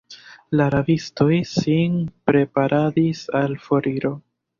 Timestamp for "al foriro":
3.41-4.13